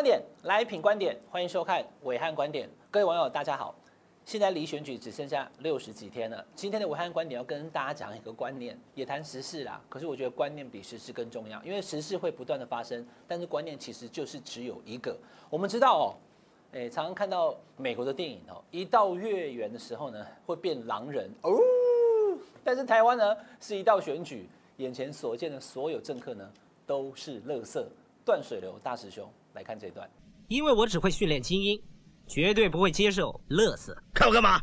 [0.00, 2.66] 观点，来品观点，欢迎收看伟汉观点。
[2.90, 3.74] 各位网友，大家好。
[4.24, 6.42] 现在离选举只剩下六十几天了。
[6.54, 9.78] 今天的暐瀚观点要跟大家讲一个观念，也谈时事啦。
[9.90, 15.14] 可是我觉得观念比时事更重要，因为时事会不断的发生，但是观念其实就是只有一个。
[15.50, 16.04] 我们知道哦，
[16.72, 21.52] 诶，常常看到美国的电影哦，一到月圆的时候呢，会变狼人哦。
[22.64, 26.50] 但是台湾呢，是一到选举，眼前所见的所有政客呢，
[26.86, 27.84] 都是垃圾。
[28.22, 30.08] 断水流大师兄来看这段，
[30.48, 31.80] 因为我只会训练精英。
[32.26, 34.62] 绝对不会接受乐色，看我干嘛？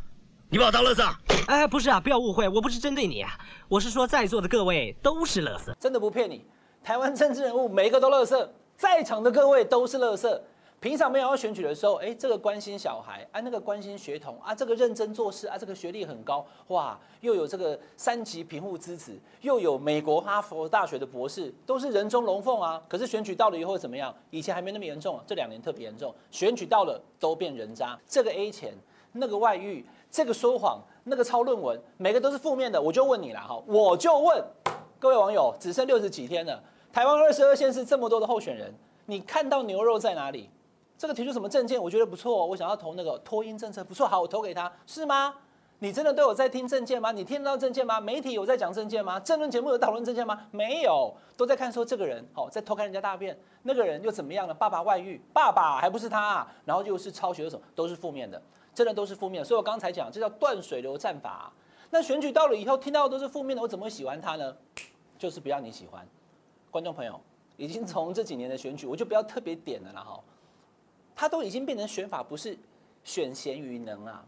[0.50, 1.04] 你把我当乐色？
[1.48, 3.38] 哎，不是啊，不要误会，我不是针对你啊，
[3.68, 6.46] 我是说在座的各位都是乐色，真的不骗你。
[6.82, 10.42] 台湾政治人物每一个都乐色，在场的各位都是垃圾。
[10.80, 19.12] 平常没有要选举的时候，哎，这个关心小孩啊，那个关心学童啊，这个认真做事啊，这个学历很高，哇，又有这个三级贫户之子，
[19.42, 22.80] 又有美国哈佛大学的博士，都是人中龙凤啊。
[22.88, 24.14] 可是选举到了以后怎么样？
[24.30, 26.14] 以前还没那么严重，这两年特别严重。
[26.30, 28.72] 选举到了都变人渣，这个 A 钱，
[29.14, 32.80] 那个外遇，这个说谎，那个抄论文，每个都是负面的。
[32.80, 34.44] 我就问你了哈，我就问
[35.00, 38.72] 各位网友，只剩六十几天了，台湾二十二县市这么多的候选人，
[39.08, 40.48] 你看到牛肉在哪里？
[40.98, 45.36] 这个提出什么政见，我觉得不错，我想要投那个托婴政策，不错，好，我投给他，是吗？
[45.80, 47.12] 你真的都有在听政见吗？
[47.12, 48.02] 你听得到政见吗？
[48.02, 49.20] 媒体有在讲政见吗？
[49.20, 50.48] 政论节目有讨论政见吗？
[50.50, 54.54] 没有，都在看说这个人好在偷看人家大便，那个人又怎么样了？
[54.56, 58.42] 爸爸外遇，爸爸还不是他啊，然后又是抄袭的什么，都是负面的，
[58.74, 59.46] 真的都是负面的。
[59.48, 61.54] 所以我刚才讲，这叫断水流战法。
[61.92, 64.56] 那选举到了以后，听到的都是负面的，我怎么会喜欢他呢？
[65.20, 66.04] 就是不要你喜欢。
[66.72, 67.22] 观众朋友，
[67.56, 70.20] 已经从这几年的选举，我就不要特别点了啦哈。
[71.20, 72.56] 他都已经变成选法不是
[73.04, 74.24] 选贤与能啊，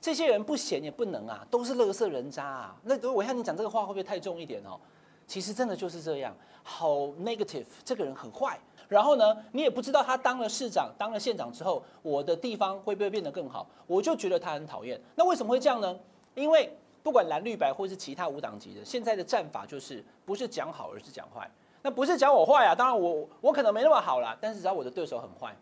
[0.00, 2.76] 这些人不贤也不能啊，都是垃圾人渣啊。
[2.82, 4.80] 那我看你讲这个话会不会太重一点哦？
[5.26, 6.88] 其实真的就是这样，好
[7.22, 8.58] negative，这个人很坏。
[8.88, 13.68] 然后呢，你也不知道他当了市长、当了县长之后，我的地方会不会变得更好？
[13.86, 14.98] 我就觉得他很讨厌。
[15.14, 15.94] 那为什么会这样呢？
[16.34, 21.48] 因为不管蓝绿白或是其他无党籍的，现在的战法就是不是讲好，而是讲坏。
[21.82, 25.54] 那不是讲我坏啊，当然我我可能没那么好啦，但是只要我的对手很坏。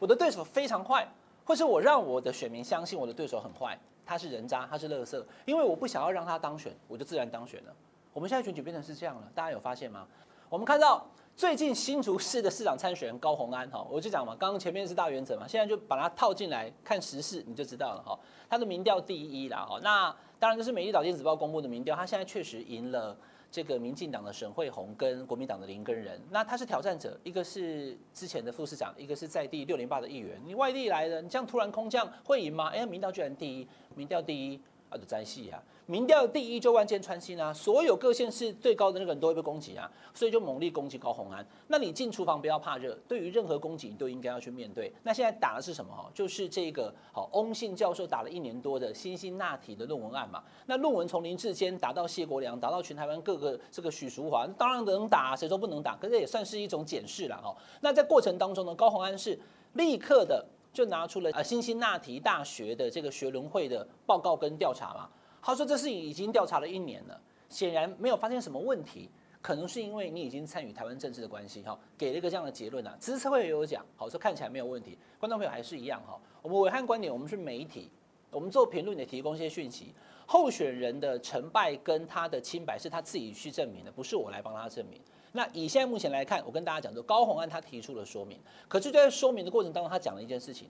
[0.00, 1.06] 我的对手非常坏，
[1.44, 7.72] 或是我让我的选民相信我的对手很坏，他是人渣，他是垃圾，因为我不想要让他当选，我就自然当选了。
[8.14, 10.06] 我们现在选举变成是这样了，大家有发现吗？
[10.48, 11.06] 我们看到
[11.36, 18.18] 最近新竹市的市长参选高虹安，哈，我就讲嘛，刚刚前面是大原则嘛，现在就把它套进来看时事，你就知道了，哈，
[18.48, 23.14] 他的民调第一啦，哈，那当然这是美丽岛电子报公布的民调，他现在确实赢了。
[23.50, 30.40] 这个民进党的沈惠红跟国民党的林根仁，那他是挑战者，一个是之前的副市长，一个是在地六零八的议员。
[30.46, 32.68] 你外地来的，你这样突然空降会赢吗？
[32.68, 34.60] 哎，民调居然第一，民调第一。
[34.90, 35.62] 啊，就在戏啊！
[35.86, 37.52] 民调第一就万箭穿心啊！
[37.52, 41.44] 所有各县市最高的那个人都会被攻击啊，所以就猛力攻击高虹安。
[41.68, 44.92] 那你进厨房不要怕热，对于任何攻击你都应该要去面对。
[45.02, 45.92] 那现在打的是什么？
[45.94, 50.42] 哈，就是这个好翁姓教授打了一年多的辛辛那提的论文案嘛。
[50.66, 55.96] 那论文从林志坚打到谢国梁，打到全台湾各个这个许淑华，当然能打，谁说不能打？
[55.96, 57.56] 可是也算是一种检视了哈。
[57.80, 59.38] 那在过程当中呢，高虹安是
[59.74, 60.44] 立刻的。
[60.72, 65.08] 就拿出了呃，辛辛那提大学的这个学伦会的报告跟调查嘛。
[65.42, 69.10] 他说这事情已经调查了一年了，显然没有发现什么问题，
[69.40, 72.94] 可能是因为你已经参与台湾政治的关系哈，给了一个这样的结论啊。
[72.98, 76.20] 资策会也有讲，好说看起来没有问题，观众朋友还是一样哈。
[76.42, 77.90] 我们维汉观点，我们是媒体，
[78.30, 79.94] 我们做评论也提供一些讯息。
[80.26, 85.00] 候选人的成败跟他的清白是他自己去证明的，不是我来帮他证明。
[85.32, 90.68] 那以现在目前来看，我跟大家讲，说高虹安他提出了说明，可是在说明的过程当中，他讲了一件事情，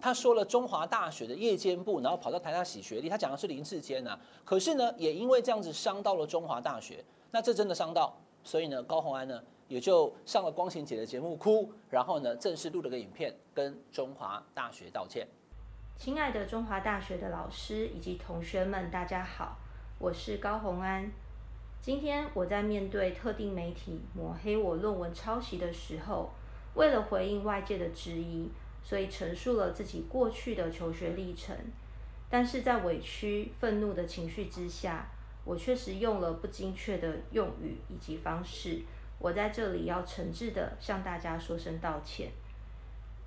[0.00, 15.26] 他说了中华大学的夜间部，然后跑到台大洗学历，他讲的是林志坚呐，可是呢，也因为这样子伤到了中华大学，那这真的伤到，所以呢，高虹安呢也就上了光晴姐的节目哭，然后呢，正式录了个影片跟中华大学道歉。
[15.96, 19.58] 亲爱的中华大学的老师以及同学们，大家好，
[20.00, 21.12] 我是高虹安。
[21.82, 26.30] 今天我在面对特定媒体抹黑我论文抄袭的时候，
[26.74, 28.48] 为了回应外界的质疑，
[28.84, 31.56] 所以陈述了自己过去的求学历程。
[32.30, 35.10] 但是在委屈、愤怒的情绪之下，
[35.44, 38.82] 我确实用了不精确的用语以及方式。
[39.18, 42.30] 我在这里要诚挚地向大家说声道歉。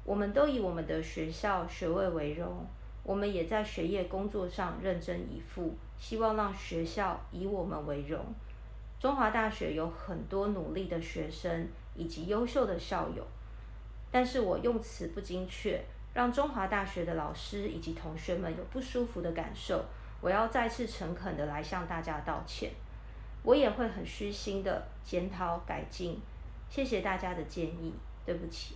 [0.05, 2.65] 我们都以我们的学校学位为荣，
[3.05, 8.19] 我们也在学业工作上认真以赴，希望让学校以我们为荣。
[8.99, 13.23] 中华大学有很多努力的学生以及优秀的校友，
[14.09, 15.79] 但是我用词不精确，
[16.15, 19.85] 让中华大学的老师以及同学们有不舒服的感受，
[20.19, 22.71] 我要再次诚恳的来向大家道歉。
[23.43, 26.19] 我也会很虚心的检讨改进，
[26.67, 27.93] 谢谢大家的建议，
[28.25, 28.75] 对不起。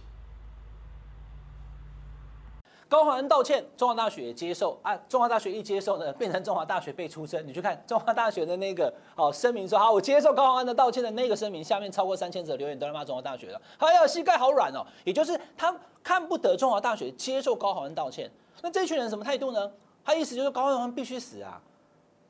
[2.89, 4.97] 高虹安道歉，中华大学也接受啊。
[5.07, 7.45] 中华大学一接受呢，变成中华大学被出征。
[7.47, 13.61] 你去看中华大学的那个哦声明说好，我接受高虹安的道歉的那个声明，下面超过三千则留言都在骂中华大学了。
[13.77, 18.27] 哎有，膝盖好软哦，也就是他看不得中华大学接受高虹安道歉。
[18.63, 19.71] 那这群人什么态度呢？
[20.03, 21.61] 他意思就是高虹安必须死啊！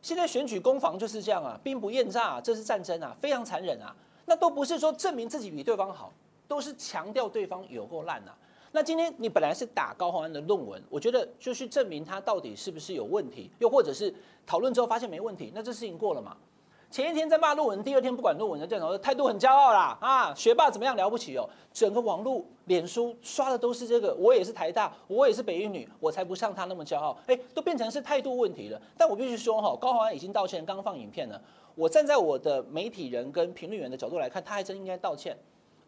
[0.01, 3.95] 现在选举攻防就是这样啊，兵不厌诈啊，这是战争啊，非常残忍啊。
[4.25, 6.11] 那都不是说证明自己比对方好，
[6.49, 8.35] 都是强调对方有够烂啊。
[8.71, 14.13] 那今天你本来是打高虹安的论文，我觉得就是证明他到底是不是有问题，又或者是
[14.45, 16.37] 讨论之后发现没问题，那这事情过了嘛？
[16.91, 21.47] 前一天在骂论文，第二天不管论文的这种态度很骄傲啦啊，学霸怎么样了不起哦？
[21.71, 28.81] 整个网络、脸书刷的都是这个，我也是台大，我也是北一女，我才不像他那么骄傲，哎，都变成是态度问题了。
[28.97, 31.39] 但我必须说哈，高虹安已经道歉，刚放影片了。
[31.75, 35.37] 我站在我的媒体人跟评论员的角度来看，他还真应该道歉。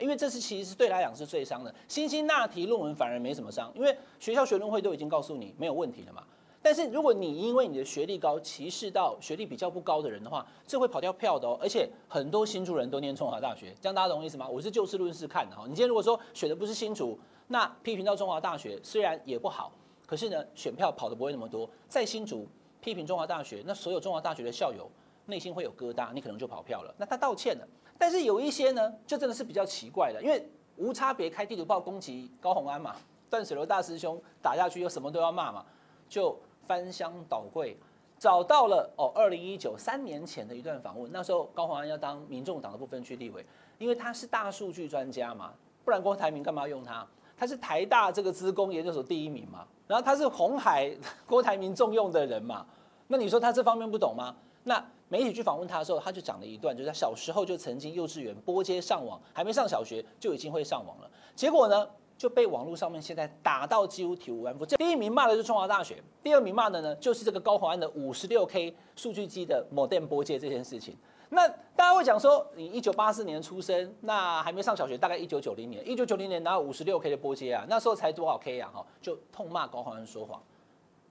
[0.02, 6.24] 因为这次其实是对他讲是最伤的，辛辛那提论文反而没什么伤，因为学校学论会都已经告诉你没有问题了嘛。
[6.64, 11.58] 但是如果你因为你的学历高歧视到学历比较不高的人的话，这会跑掉票的哦。
[11.62, 14.48] 而且很多新竹人都念中华大学，这样大家懂我意思吗？
[14.48, 15.64] 我是就事论事看的哈。
[15.64, 17.18] 你今天如果说选的不是新竹，
[17.48, 19.72] 那批评到中华大学虽然也不好，
[20.06, 21.68] 可是呢选票跑的不会那么多。
[21.88, 22.48] 在新竹
[22.80, 24.88] 批评中华大学，那所有中华大学的校友
[25.26, 26.94] 内心会有疙瘩，你可能就跑票了。
[26.98, 27.68] 那他道歉了。
[27.98, 32.96] 但是有一些呢，就真的是比较奇怪的，因为无差别开地图炮攻击高虹安嘛，
[33.30, 35.64] 断水流大师兄打下去又什么都要骂嘛，
[36.10, 36.36] 就
[36.66, 37.78] 翻箱倒柜
[38.18, 43.46] 找到了哦，二零一九三年前的一段访问，那时候高虹安要当民众党的不分区立委，
[43.78, 45.54] 因为他是大数据专家嘛，
[45.86, 47.06] 不然郭台铭干嘛用他？
[47.38, 50.96] 他是台大这个资工研究所第一名嘛，然后他是红海
[51.26, 52.66] 郭台铭重用的人嘛，
[53.08, 54.36] 那你说他这方面不懂吗？
[54.64, 61.12] 那媒体去访问他的时候，他就讲了一段，就是他小时候就曾经幼稚园拨接上网，还没上小学就已经会上网了。
[61.36, 61.86] 结果呢，
[62.18, 64.66] 就被网络上面现在打到几乎体无完肤。
[64.66, 70.96] 这第一名骂的是中华大学，第二名骂的呢就是这个高虹安的五十六 K 数据机的 modem 拨接这件事情。
[71.28, 77.66] 那大家会讲说，你一九八四年出生，那还没上小学，大概一九九零年，一九九零年哪有五十六 K 的拨接啊？
[77.68, 78.72] 那时候才多少 K 啊？
[78.74, 80.42] 哈，就痛骂高虹安说谎。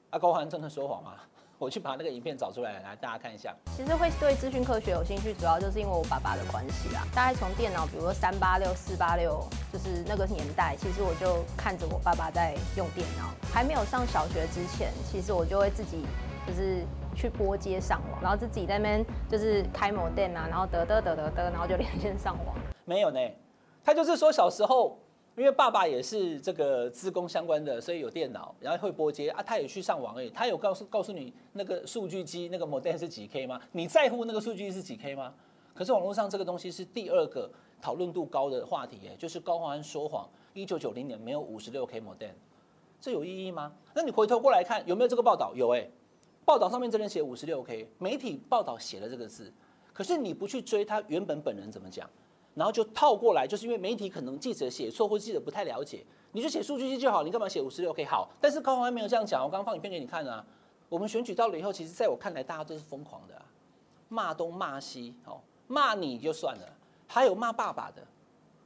[0.08, 1.17] 啊，高虹安真的说谎吗？
[1.61, 3.55] 我去把那个影片找出来，来大家看一下。
[3.77, 7.07] 其实会对资讯科学有兴趣，主要就是因为我爸爸的关系啦。
[7.15, 13.29] 大概从电脑，比如说三八六、四八六，就是那个年代，其实我就看着我爸爸在用电脑。
[13.53, 16.07] 还没有上小学之前，其实我就会自己
[16.47, 16.83] 就是
[17.15, 22.57] 去拨接上网，然后自己在那边就是开 modem 啊，然后得得得得得，然后就连线上网。
[22.87, 23.21] 没有呢，
[23.85, 24.99] 他就是说小时候。
[25.40, 30.28] 因为爸爸也是这个资工相关的，所以有电脑，然后会拨接啊，他也去上网而已。
[30.28, 33.58] 他有告诉告诉你那个数据机那个 modem 是几 K 吗？
[33.72, 35.32] 你在乎那个数据是几 K 吗？
[35.72, 37.50] 可是网络上这个东西是第二个
[37.81, 42.34] 讨论度高的话题，哎，就是高虹安说谎，一九九零年没有五十六 K modem，
[43.00, 43.72] 这有意义吗？
[43.94, 45.54] 那你回头过来看有没有这个报道？
[45.54, 45.88] 有哎，
[46.44, 49.50] 报道上面这边写五十六 K，媒体报道写了这个字，
[49.94, 52.06] 可是你不去追他原本本人怎么讲？
[52.55, 58.29] 然后就套过来，就是因为媒体可能记者写错或记者不太了解，你就写数据机就好，你干嘛写五十六 K 好？
[58.41, 60.44] 但是高虹安没有这样讲，我刚刚放影片给你看啊。
[60.88, 63.43] 我们选举到了以后，其实在我看来，大家都是疯狂的啊，
[64.09, 66.69] 骂东骂西，哦，骂你就算了，
[67.07, 68.02] 还有骂爸爸的。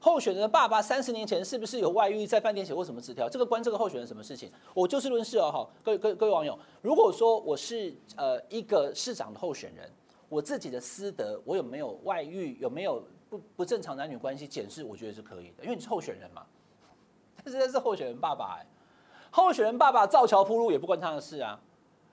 [0.00, 3.28] 候选人的爸爸三十年前是不是有外遇，在饭店写过什么纸条？
[3.28, 4.50] 这个关这个候选人什么事情？
[4.72, 9.90] 我就事论事哦，好，各位各位各位网友，如果说我是呃一个市长的候选人，
[10.30, 13.02] 我自己的私德，我有没有外遇，有没有？
[13.34, 16.46] 不不正常男女关系检视，我觉得是可以的，因为你是候选人嘛。
[17.42, 18.66] 但是这是候选人爸爸哎，
[19.30, 21.60] 候选人爸爸造桥铺路也不关他的事啊，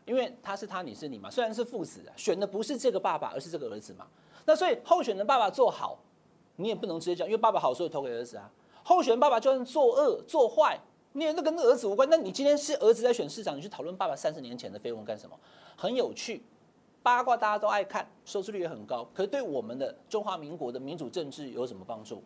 [0.05, 1.29] 因为他是他，你是你嘛。
[1.29, 4.07] 虽然是父子啊，选的不是这个爸爸，而是这个儿子嘛。
[4.45, 5.99] 那所以候选人爸爸做好，
[6.55, 8.51] 你也不能直接讲，因为爸爸好，所以投给儿子啊。
[8.83, 10.79] 候选人爸爸就算做恶做坏，
[11.13, 12.09] 你也那跟那儿子无关。
[12.09, 15.37] 那你今天是儿子在选市长，你去讨论爸爸三十年前的绯闻干什么？
[15.77, 16.43] 很有趣。
[17.03, 19.07] 八卦大家都爱看，收视率也很高。
[19.13, 22.23] 可是对我们的中华民国的民主政治有什么帮助？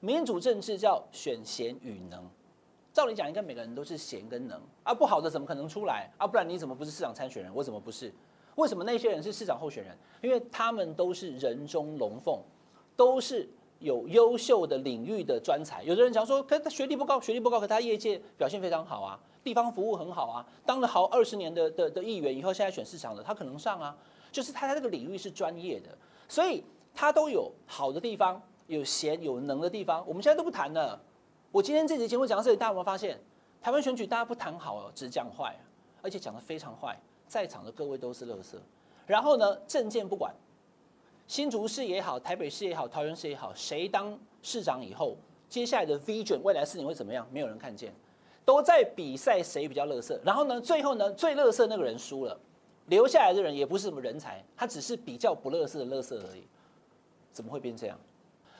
[0.00, 2.28] 民主政治叫选贤与能。
[2.92, 6.26] 照理讲，应该每个人都是贤跟能啊，不好的怎么可能出来啊？
[6.26, 7.54] 不然你怎么不是市长参选人？
[7.54, 8.12] 我怎么不是？
[8.56, 9.96] 为什么那些人是市长候选人？
[10.20, 12.38] 因为他们都是人中龙凤，
[12.96, 15.82] 都是有优秀的领域的专才。
[15.84, 23.96] 有的人讲说，可他学历不高，学历不高，可他业界表现非常好啊，地方服务很好啊，当了好二十年的的的议员以后，现在选市长了，他可能上啊。
[24.30, 25.96] 就是他在这个领域是专业的，
[26.28, 26.62] 所以
[26.94, 30.04] 他都有好的地方，有贤有能的地方。
[30.06, 31.00] 我们现在都不谈了。
[31.50, 33.18] 我今天这集节目讲到这里，大家有没有发现，
[33.60, 35.56] 台湾选举大家不谈好哦，只讲坏，
[36.02, 38.56] 而且讲得非常坏，在场的各位都是垃圾。
[39.06, 40.34] 然后呢，政见不管，
[41.26, 45.16] 新竹市也好，台北市也好，桃园市也好，谁当市长以后，
[45.48, 47.26] 接下来的 vision 未来四年会怎么样？
[47.32, 47.92] 没有人看见。
[48.44, 50.18] 都在比赛谁比较垃圾。
[50.24, 52.38] 然后呢，最后呢，最垃圾那个人输了，
[52.88, 56.42] 留下来的人也不是什么人才，他只是比较不乐色的乐色而已。
[57.32, 57.98] 怎么会变这样？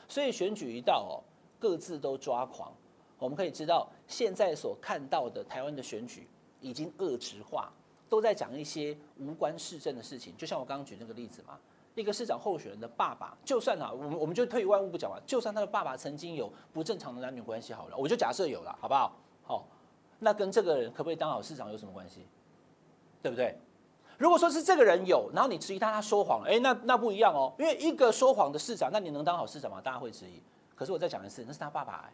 [0.08, 1.12] 所以选举一到哦，
[1.58, 2.72] 各自都抓狂。
[3.18, 6.28] 我们可以知道，现在所看到的台湾的选举
[6.60, 7.72] 已经恶质化，
[8.08, 10.32] 都在讲一些无关市政的事情。
[10.36, 11.58] 就像我刚刚举那个例子嘛，
[11.96, 19.16] 一个市长候选人的爸爸，就算啊，我们我们就退一万步不讲了，就算他的爸爸曾经有不正常的男女关系好了，我就假设有了，好不好？
[19.42, 19.66] 好，
[20.20, 22.24] 那跟这个人可不可以当好市长有什么关系？
[23.20, 23.58] 对不对？
[24.18, 29.80] 如果说是这个人有，然后你质疑他他说谎，哎，那那不一样哦，因为一个说谎的市长，那你能当好市长吗？
[29.80, 30.42] 大家会质疑。
[30.74, 32.12] 可是我再讲一次，那是他爸爸哎。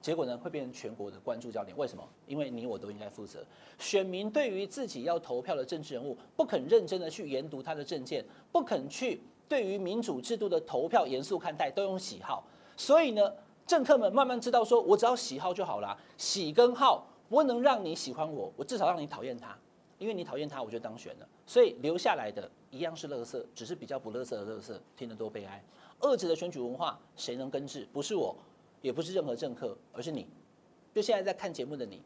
[0.00, 1.74] 结果呢，会变成全国的关注焦点。
[1.76, 2.04] 为什么？
[2.26, 3.44] 因为你我都应该负责。
[3.78, 12.44] 选民对于自己要投票的政治人物，不肯认真的去研读他的政见，不肯去对于民主制度的投票严肃看待，都用喜好。
[12.76, 13.32] 所以呢，
[13.66, 15.98] 政客们慢慢知道说，我只要喜好就好了。
[16.18, 19.56] 喜跟好不能让你喜欢我，我至少让你讨厌他，
[19.98, 21.28] 因为你讨厌他，我就当选了。
[21.46, 25.62] 所以留下来的一样是垃圾，只是比较不垃圾的垃圾，听得多悲哀。
[26.00, 27.86] 恶质的选举文化，谁能根治？
[27.92, 28.34] 不是我。
[28.82, 30.26] 也不是任何政客，而是你，
[30.94, 32.02] 就现在在看节目的你。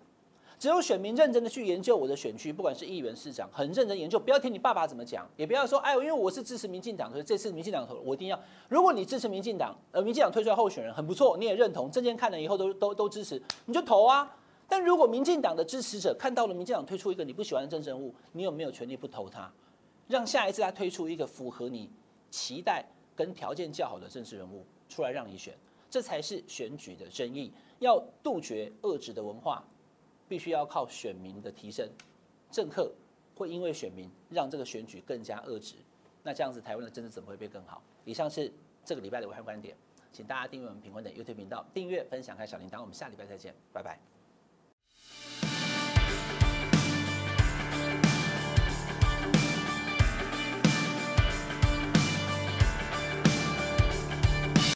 [0.61, 8.41] 只有选民认真的去研究我的选区，不管是议员、市长，很认真研究，不要听你爸爸怎么讲，也不要说，哎，因为我是支持民进党，所以这次民进党投，我一定要。
[8.69, 14.37] 如果你支持民进党，而民进党推出来候选人很不错，你也认同，证件看了以后都都都支持，你就投啊。
[14.69, 19.51] 但如果民进党的支持者看到了民进党推出一个你不喜欢的政治人物，你有没有权利不投他？
[20.07, 21.91] 让下一次他推出一个符合你
[22.31, 22.85] 期待
[23.17, 25.57] 跟条件较好的政治人物出来让你选？
[25.91, 29.65] 这才是选举的争议，要杜绝遏制的文化，
[30.29, 31.89] 必须要靠选民的提升。
[32.51, 32.93] 政客
[33.35, 35.77] 会因为选民让这个选举更加遏制，
[36.23, 37.83] 那这样子台湾的政治怎么会变更好？
[38.05, 38.53] 以上是
[38.85, 39.75] 这个礼拜的武汉观点，
[40.13, 44.18] 请大家订阅我们品观点 YouTube 频道，订阅、分享开小铃铛，我们下礼拜再见，拜拜。